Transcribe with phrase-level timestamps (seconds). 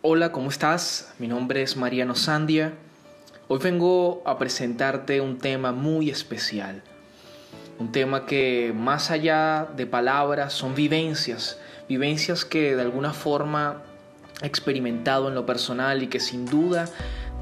[0.00, 1.12] Hola, ¿cómo estás?
[1.18, 2.72] Mi nombre es Mariano Sandia.
[3.48, 6.84] Hoy vengo a presentarte un tema muy especial.
[7.80, 11.58] Un tema que más allá de palabras son vivencias,
[11.88, 13.82] vivencias que de alguna forma
[14.40, 16.88] he experimentado en lo personal y que sin duda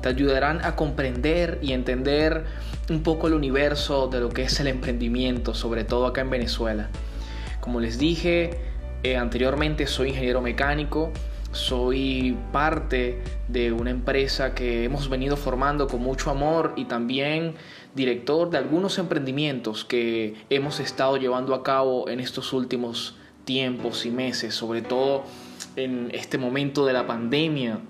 [0.01, 2.47] te ayudarán a comprender y entender
[2.89, 6.89] un poco el universo de lo que es el emprendimiento, sobre todo acá en Venezuela.
[7.61, 8.59] Como les dije
[9.03, 11.13] eh, anteriormente, soy ingeniero mecánico
[11.57, 17.55] soy parte de una empresa que hemos venido formando con mucho amor y también
[17.95, 24.11] director de algunos emprendimientos que hemos estado llevando a cabo en estos últimos tiempos y
[24.11, 25.25] meses, sobre todo
[25.77, 27.81] en este momento de la pandemia,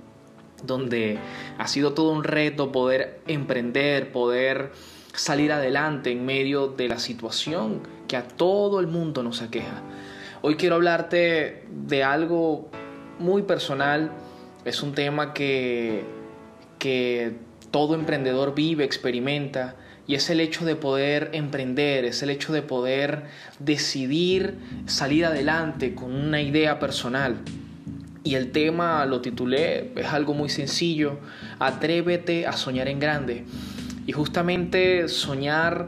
[0.63, 1.19] donde
[1.59, 4.73] ha sido todo un reto poder emprender, poder
[5.13, 9.83] salir adelante en medio de la situación que a todo el mundo nos aqueja.
[10.43, 12.71] Hoy quiero hablarte de algo
[13.19, 14.11] muy personal,
[14.65, 16.05] es un tema que,
[16.79, 17.35] que
[17.71, 22.63] todo emprendedor vive, experimenta, y es el hecho de poder emprender, es el hecho de
[22.63, 23.25] poder
[23.59, 27.39] decidir salir adelante con una idea personal.
[28.23, 31.19] Y el tema lo titulé, es algo muy sencillo,
[31.59, 33.45] atrévete a soñar en grande.
[34.07, 35.87] Y justamente soñar,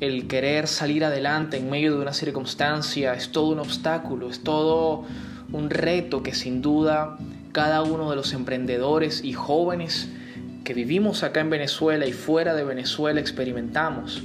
[0.00, 5.04] el querer salir adelante en medio de una circunstancia, es todo un obstáculo, es todo
[5.52, 7.16] un reto que sin duda
[7.52, 10.08] cada uno de los emprendedores y jóvenes
[10.64, 14.22] que vivimos acá en Venezuela y fuera de Venezuela experimentamos.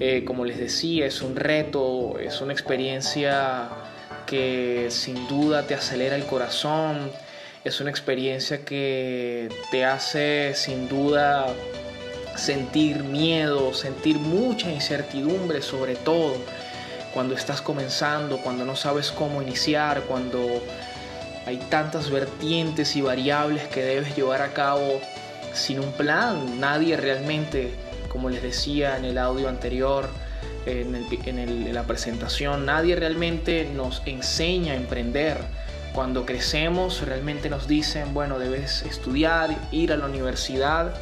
[0.00, 3.68] Eh, como les decía, es un reto, es una experiencia
[4.26, 7.10] que sin duda te acelera el corazón,
[7.64, 11.46] es una experiencia que te hace sin duda
[12.36, 16.34] sentir miedo, sentir mucha incertidumbre sobre todo
[17.14, 20.40] cuando estás comenzando, cuando no sabes cómo iniciar, cuando
[21.46, 25.00] hay tantas vertientes y variables que debes llevar a cabo
[25.52, 26.58] sin un plan.
[26.58, 27.72] Nadie realmente,
[28.08, 30.08] como les decía en el audio anterior,
[30.66, 35.38] en, la presentación, nadie realmente nos enseña a emprender.
[35.94, 40.94] Cuando crecemos realmente nos dicen, bueno, debes estudiar, ir a la universidad,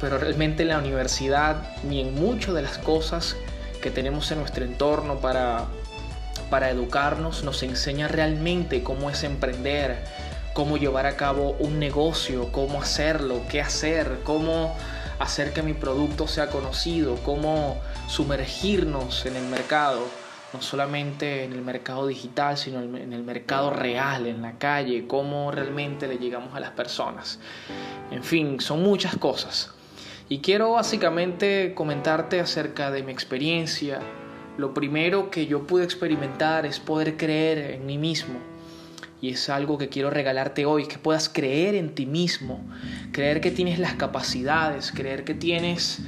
[0.00, 3.36] pero realmente en la universidad ni en muchas de las cosas
[3.80, 5.66] que tenemos en nuestro entorno para,
[6.50, 10.04] para educarnos nos enseña realmente cómo es emprender,
[10.52, 14.74] cómo llevar a cabo un negocio, cómo hacerlo, qué hacer, cómo
[15.18, 20.00] hacer que mi producto sea conocido, cómo sumergirnos en el mercado,
[20.52, 25.52] no solamente en el mercado digital, sino en el mercado real, en la calle, cómo
[25.52, 27.38] realmente le llegamos a las personas.
[28.10, 29.72] En fin, son muchas cosas.
[30.32, 33.98] Y quiero básicamente comentarte acerca de mi experiencia.
[34.58, 38.38] Lo primero que yo pude experimentar es poder creer en mí mismo.
[39.20, 42.64] Y es algo que quiero regalarte hoy, que puedas creer en ti mismo,
[43.10, 45.98] creer que tienes las capacidades, creer que tienes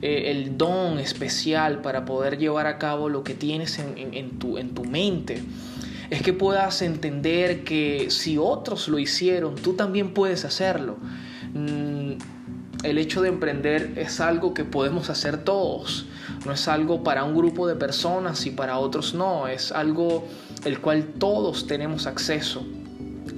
[0.00, 4.70] eh, el don especial para poder llevar a cabo lo que tienes en, tu, en
[4.70, 5.42] tu mente.
[6.08, 10.96] Es que puedas entender que si otros lo hicieron, tú también puedes hacerlo.
[11.52, 11.95] Mm,
[12.82, 16.06] el hecho de emprender es algo que podemos hacer todos.
[16.44, 19.48] No es algo para un grupo de personas y para otros no.
[19.48, 20.26] Es algo
[20.64, 22.64] el cual todos tenemos acceso.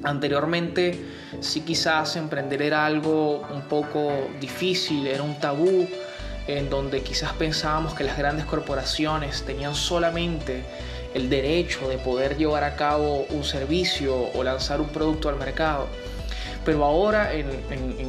[0.03, 1.05] Anteriormente,
[1.41, 5.89] si quizás emprender era algo un poco difícil, era un tabú,
[6.47, 10.65] en donde quizás pensábamos que las grandes corporaciones tenían solamente
[11.15, 15.87] el derecho de poder llevar a cabo un servicio o lanzar un producto al mercado.
[16.69, 17.49] Pero ahora, en,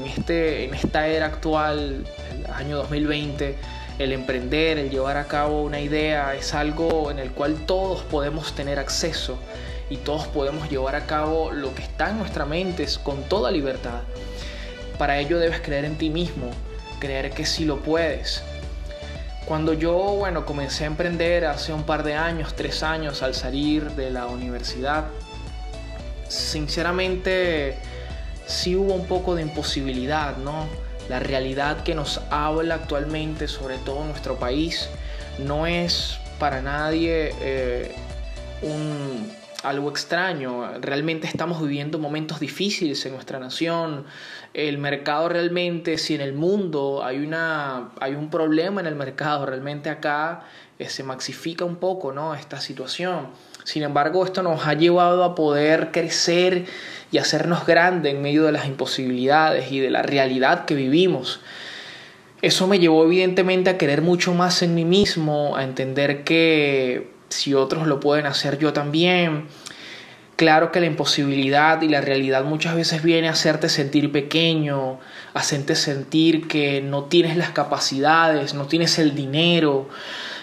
[0.05, 3.55] este, en esta era actual, el año 2020,
[3.99, 8.53] el emprender, el llevar a cabo una idea es algo en el cual todos podemos
[8.55, 9.39] tener acceso
[9.89, 14.01] y todos podemos llevar a cabo lo que está en nuestra mente con toda libertad.
[14.97, 16.51] Para ello debes creer en ti mismo,
[16.99, 18.43] creer que sí lo puedes.
[19.45, 23.91] Cuando yo, bueno, comencé a emprender hace un par de años, tres años, al salir
[23.91, 25.05] de la universidad,
[26.27, 27.77] sinceramente
[28.49, 30.67] sí hubo un poco de imposibilidad, ¿no?
[31.07, 34.89] La realidad que nos habla actualmente, sobre todo en nuestro país,
[35.37, 37.95] no es para nadie eh,
[38.63, 39.31] un,
[39.63, 40.79] algo extraño.
[40.79, 44.05] Realmente estamos viviendo momentos difíciles en nuestra nación.
[44.53, 49.45] El mercado realmente, si en el mundo hay, una, hay un problema en el mercado,
[49.45, 50.43] realmente acá
[50.79, 52.33] eh, se maxifica un poco ¿no?
[52.33, 53.29] esta situación.
[53.63, 56.65] Sin embargo, esto nos ha llevado a poder crecer
[57.11, 61.41] y hacernos grande en medio de las imposibilidades y de la realidad que vivimos.
[62.41, 67.53] Eso me llevó evidentemente a querer mucho más en mí mismo, a entender que si
[67.53, 69.47] otros lo pueden hacer yo también,
[70.39, 74.97] Claro que la imposibilidad y la realidad muchas veces viene a hacerte sentir pequeño,
[75.33, 79.89] a hacerte sentir que no tienes las capacidades, no tienes el dinero.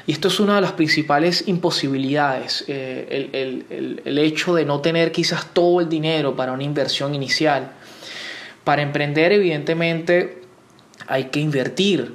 [0.07, 5.11] Y esto es una de las principales imposibilidades, eh, el, el hecho de no tener
[5.11, 7.73] quizás todo el dinero para una inversión inicial.
[8.63, 10.43] Para emprender, evidentemente,
[11.09, 12.15] hay que invertir,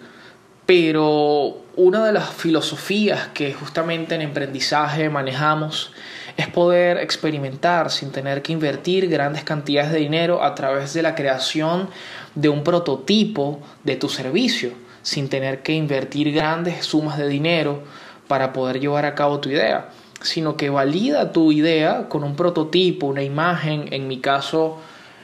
[0.65, 5.91] pero una de las filosofías que justamente en emprendizaje manejamos
[6.37, 11.15] es poder experimentar sin tener que invertir grandes cantidades de dinero a través de la
[11.15, 11.89] creación
[12.35, 14.71] de un prototipo de tu servicio,
[15.01, 17.83] sin tener que invertir grandes sumas de dinero
[18.27, 19.89] para poder llevar a cabo tu idea,
[20.21, 24.79] sino que valida tu idea con un prototipo, una imagen, en mi caso,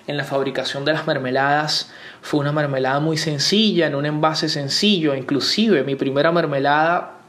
[0.08, 1.92] en la fabricación de las mermeladas,
[2.22, 7.20] fue una mermelada muy sencilla, en un envase sencillo, inclusive mi primera mermelada,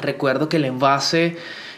[0.00, 1.36] recuerdo que el envase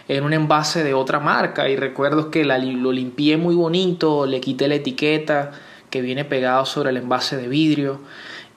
[0.09, 4.41] era un envase de otra marca y recuerdo que la, lo limpié muy bonito, le
[4.41, 5.51] quité la etiqueta
[5.91, 8.01] que viene pegado sobre el envase de vidrio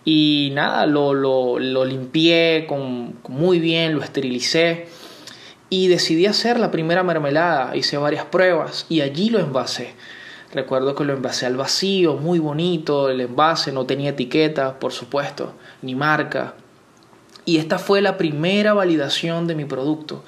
[0.04, 4.88] y nada, lo, lo, limpié con, muy bien, lo esterilicé
[5.70, 9.94] y decidí hacer la primera mermelada, hice varias pruebas y allí lo envasé.
[10.54, 15.54] Recuerdo que lo envasé al vacío, muy bonito, el envase no tenía etiqueta, por supuesto,
[15.82, 16.56] ni marca.
[17.46, 20.24] Y esta fue la primera validación de mi producto.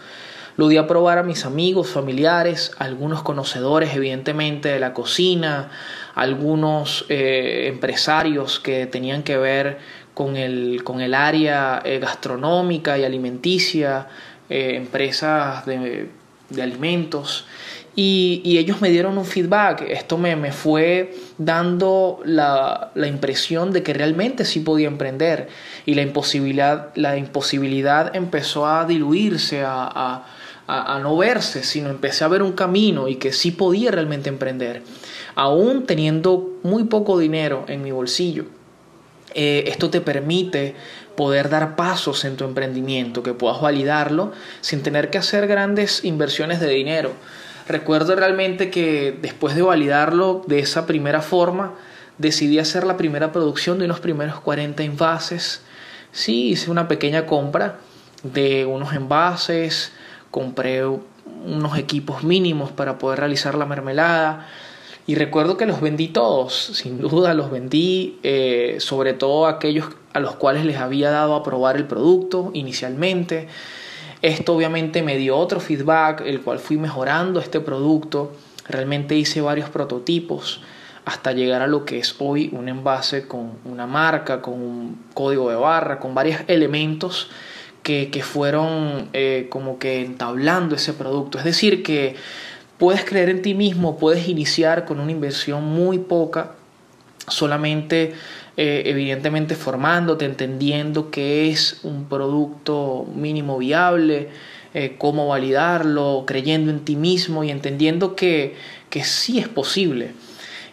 [0.56, 5.72] Lo di a probar a mis amigos, familiares, algunos conocedores evidentemente de la cocina,
[6.16, 9.78] algunos eh, empresarios que tenían que ver
[10.14, 14.08] con el, con el área eh, gastronómica y alimenticia,
[14.50, 16.10] eh, empresas de,
[16.50, 17.46] de alimentos.
[17.96, 19.84] Y, ellos me dieron un feedback.
[19.88, 25.50] Esto me, me fue dando la, la, impresión de que realmente sí podía emprender.
[25.86, 30.26] Y la imposibilidad, la imposibilidad empezó a diluirse, a,
[30.68, 34.82] a, no verse, sino empecé a ver un camino y que sí podía realmente emprender.
[35.36, 38.46] Aún teniendo muy poco dinero en mi bolsillo.
[39.34, 40.76] Eh, esto te permite
[41.16, 44.32] poder dar pasos en tu emprendimiento, que puedas validarlo
[44.62, 47.12] sin tener que hacer grandes inversiones de dinero.
[47.68, 51.74] Recuerdo realmente que después de validarlo de esa primera forma,
[52.18, 55.62] decidí hacer la primera producción de unos primeros 40 envases.
[56.12, 57.80] Sí, hice una pequeña compra
[58.24, 59.92] de unos envases,
[60.34, 64.48] compré unos equipos mínimos para poder realizar la mermelada.
[65.06, 70.20] Y recuerdo que los vendí todos, sin duda los vendí, eh, sobre todo aquellos a
[70.20, 73.48] los cuales les había dado a probar el producto inicialmente.
[74.24, 78.32] Esto obviamente me dio otro feedback, el cual fui mejorando este producto.
[78.68, 80.62] Realmente hice varios prototipos
[81.06, 85.52] hasta llegar a lo que es hoy un envase con una marca, con un código
[85.52, 87.30] de barra, con varios elementos
[87.84, 91.38] que, fueron eh, como que entablando ese producto.
[91.38, 92.16] Es decir, que
[92.78, 96.52] puedes creer en ti mismo, puedes iniciar con una inversión muy poca,
[97.28, 98.14] solamente
[98.56, 104.30] eh, evidentemente formándote, entendiendo qué es un producto mínimo viable,
[104.74, 108.56] eh, cómo validarlo, creyendo en ti mismo y entendiendo que,
[108.90, 110.14] que sí es posible.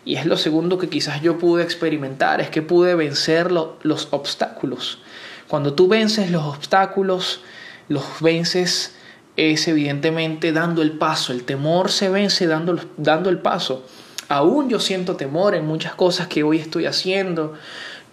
[0.05, 5.01] Y es lo segundo que quizás yo pude experimentar, es que pude vencer los obstáculos.
[5.50, 7.41] Cuando tú vences los obstáculos,
[7.88, 8.94] los vences
[9.37, 11.32] es evidentemente dando el paso.
[11.32, 13.85] El temor se vence dando, dando el paso.
[14.29, 17.55] Aún yo siento temor en muchas cosas que hoy estoy haciendo.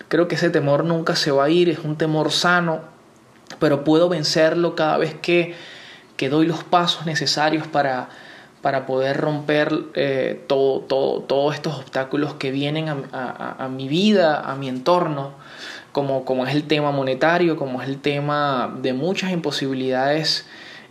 [0.08, 2.79] Creo que ese temor nunca se va a ir, es un temor sano,
[3.60, 5.53] pero puedo vencerlo cada vez que,
[6.15, 8.10] que doy los pasos necesarios para,
[8.62, 14.56] para poder romper eh, todo, todo, todos estos obstáculos que vienen a, mi vida, a
[14.56, 15.34] mi entorno,
[15.98, 20.46] como, como, es el tema monetario, como es el tema de muchas imposibilidades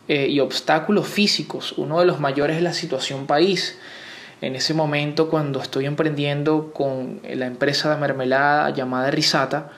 [0.09, 1.75] eh, y obstáculos físicos.
[1.77, 3.79] Uno de los mayores es la situación país
[4.41, 9.71] en ese momento cuando estoy emprendiendo con la empresa de mermelada llamada Risata,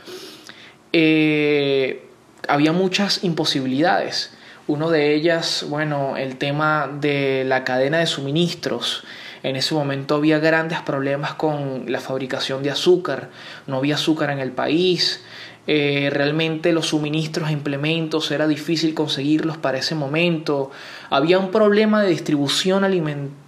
[0.95, 2.09] eh,
[2.49, 4.33] había muchas imposibilidades.
[4.67, 9.05] Uno de ellas, bueno, el tema de la cadena de suministros.
[9.43, 13.31] En ese momento había grandes problemas con la fabricación de azúcar,
[13.67, 15.23] no había azúcar en el país,
[15.67, 20.71] eh, realmente los suministros e implementos era difícil conseguirlos para ese momento,
[21.11, 23.39] había un problema de distribución alimentaria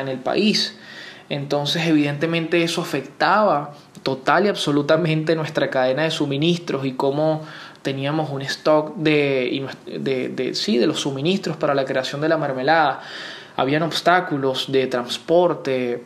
[0.00, 0.76] en el país.
[1.28, 7.42] Entonces, evidentemente eso afectaba total y absolutamente nuestra cadena de suministros y cómo
[7.82, 13.02] teníamos un stock de, de, sí, de los suministros para la creación de la mermelada.
[13.56, 16.02] Habían obstáculos de transporte,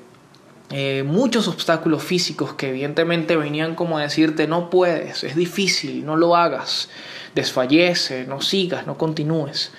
[0.71, 6.15] eh, muchos obstáculos físicos que evidentemente venían como a decirte no puedes, es difícil, no
[6.17, 6.91] lo hagas,
[7.35, 9.73] desfallece, no sigas, no continúes.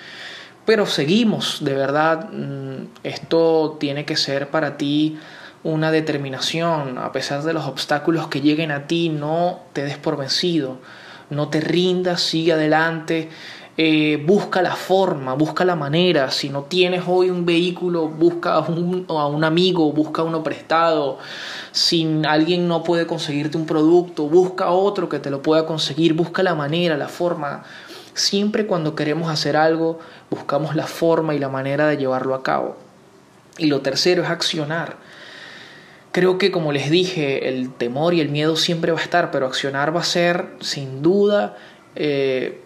[0.66, 5.18] pero seguimos, de verdad, mm, esto tiene que ser para ti
[5.64, 10.16] una determinación, a pesar de los obstáculos que lleguen a ti, no te des por
[10.16, 10.78] vencido,
[11.28, 13.30] no te rindas, sigue adelante,
[13.82, 18.60] eh, busca la forma, busca la manera, si no tienes hoy un vehículo, busca a
[18.60, 21.16] un, amigo, busca uno prestado,
[21.72, 26.42] si alguien no puede conseguirte un producto, busca otro que te lo pueda conseguir, busca
[26.42, 27.64] la manera, la forma.
[28.12, 32.76] Siempre cuando queremos hacer algo, buscamos la forma y la manera de llevarlo a cabo.
[33.56, 34.96] Y lo tercero es accionar.
[36.12, 39.46] Creo que como les dije, el temor y el miedo siempre va a estar, pero
[39.46, 41.56] accionar va a ser sin duda
[41.96, 42.60] eh,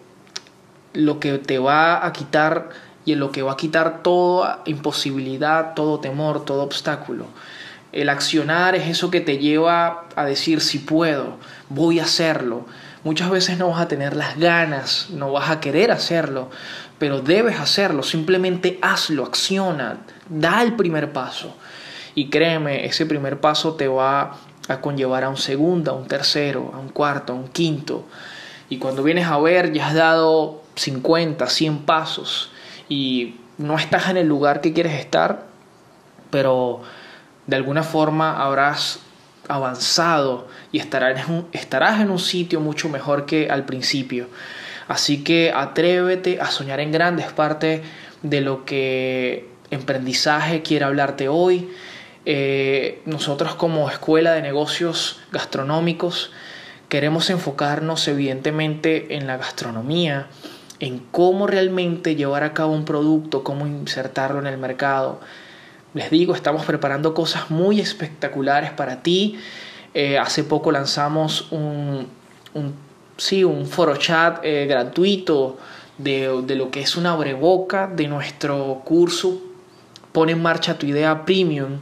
[0.94, 2.70] lo que te va a quitar
[3.04, 7.26] y en lo que va a quitar toda imposibilidad, todo temor, todo obstáculo.
[7.92, 11.36] El accionar es eso que te lleva a decir si puedo,
[11.68, 12.66] voy a hacerlo.
[13.04, 16.50] Muchas veces no vas a tener las ganas, no vas a querer hacerlo,
[16.98, 19.98] pero debes hacerlo, simplemente hazlo, acciona,
[20.28, 21.54] da el primer paso.
[22.14, 26.72] Y créeme, ese primer paso te va a conllevar a un segundo, a un tercero,
[26.74, 28.06] a un cuarto, a un quinto.
[28.70, 32.50] Y cuando vienes a ver, ya has dado 50, 100 pasos
[32.88, 35.46] y no estás en el lugar que quieres estar,
[36.30, 36.82] pero
[37.46, 39.00] de alguna forma habrás
[39.48, 44.28] avanzado y estarás en un, estarás en un sitio mucho mejor que al principio.
[44.88, 47.82] Así que atrévete a soñar en grande, es parte
[48.22, 51.70] de lo que emprendizaje quiere hablarte hoy.
[52.26, 56.32] Eh, nosotros como escuela de negocios gastronómicos
[56.88, 60.28] queremos enfocarnos evidentemente en la gastronomía,
[60.84, 65.20] en cómo realmente llevar a cabo un producto, cómo insertarlo en el mercado.
[65.94, 69.38] Les digo, estamos preparando cosas muy espectaculares para ti.
[69.94, 72.08] Eh, hace poco lanzamos un,
[73.16, 75.56] sí, un foro chat eh, gratuito
[75.96, 79.40] de, de lo que es una breboca de nuestro curso
[80.14, 81.80] Pone en marcha tu idea premium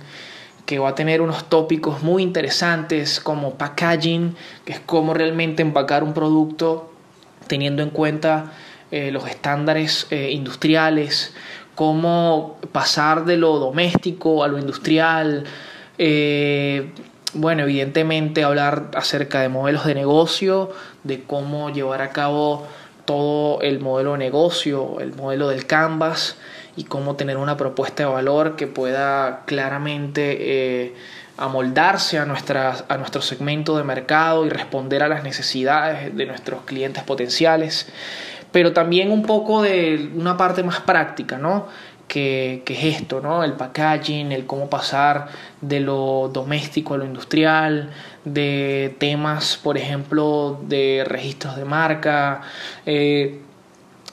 [0.64, 6.02] que va a tener unos tópicos muy interesantes como packaging, que es cómo realmente empacar
[6.02, 6.90] un producto
[7.46, 8.52] teniendo en cuenta
[8.92, 11.32] eh, los estándares eh, industriales,
[11.74, 15.44] cómo pasar de lo doméstico a lo industrial.
[15.96, 16.92] Eh,
[17.32, 20.72] bueno, evidentemente hablar acerca de modelos de negocio,
[21.04, 22.66] de cómo llevar a cabo
[23.06, 26.36] todo el modelo de negocio, el modelo del Canvas
[26.76, 30.94] y cómo tener una propuesta de valor que pueda claramente
[31.38, 36.62] amoldarse a, nuestras, a nuestro segmento de mercado y responder a las necesidades de nuestros
[36.64, 37.88] clientes potenciales,
[38.52, 41.66] pero también un poco de una parte más práctica, ¿no?
[42.06, 43.42] Que, que, es esto, ¿no?
[43.42, 45.28] El packaging, el cómo pasar
[45.62, 47.90] de lo doméstico a lo industrial,
[48.24, 52.42] de temas, por ejemplo, de registros de marca,
[52.84, 53.40] eh,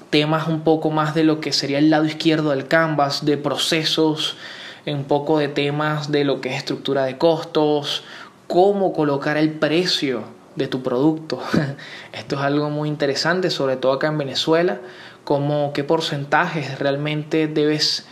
[0.10, 4.38] temas un poco más de lo que sería el lado izquierdo del canvas, de procesos,
[4.86, 8.04] un poco de temas de lo que es estructura de costos,
[8.48, 11.42] cómo colocar el precio de tu producto.
[12.14, 14.80] Esto es algo muy interesante, sobre todo acá en Venezuela,
[15.24, 18.06] como qué porcentajes realmente debes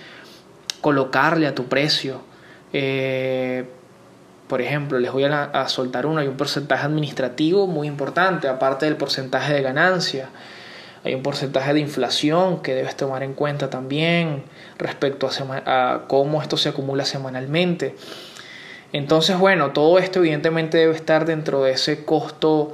[0.82, 2.22] colocarle a tu precio.
[2.74, 3.66] Eh,
[4.48, 8.86] por ejemplo, les voy a, a soltar uno, hay un porcentaje administrativo muy importante, aparte
[8.86, 10.30] del porcentaje de ganancia.
[11.08, 14.44] Hay un porcentaje de inflación que debes tomar en cuenta también
[14.78, 15.30] respecto
[15.66, 17.96] a, cómo esto se acumula semanalmente.
[18.94, 22.74] Entonces, bueno, todo esto evidentemente debe estar dentro de ese costo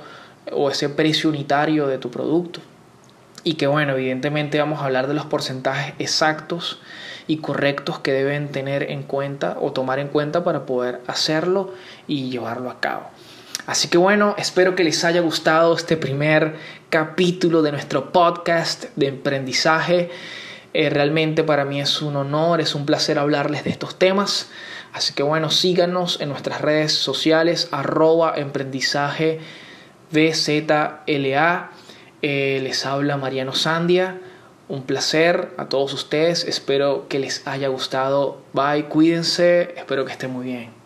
[0.52, 2.60] o ese precio unitario de tu producto.
[3.44, 6.80] Y que bueno, evidentemente vamos a hablar de los porcentajes exactos
[7.28, 11.74] y correctos que deben tener en cuenta o tomar en cuenta para poder hacerlo
[12.08, 13.10] y llevarlo a cabo.
[13.66, 16.56] Así que bueno, espero que les haya gustado este primer
[16.90, 20.10] capítulo de nuestro podcast de emprendizaje.
[20.74, 24.50] Eh, realmente para mí es un honor, es un placer hablarles de estos temas.
[24.94, 29.40] Así que bueno, síganos en nuestras redes sociales, arroba emprendizaje
[30.12, 31.72] BZLA.
[32.22, 34.20] Eh, les habla Mariano Sandia.
[34.70, 36.46] Un placer a todos ustedes.
[36.46, 38.42] Espero que les haya gustado.
[38.54, 39.74] Bye, cuídense.
[39.76, 40.83] Espero que estén muy bien.